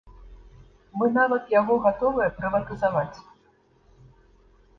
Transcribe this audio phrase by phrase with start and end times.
[1.01, 3.17] Мы нават яго гатовыя прыватызаваць.